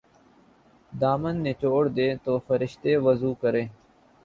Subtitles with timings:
[0.93, 3.71] دامن نچوڑ دیں تو فرشتے وضو کریں''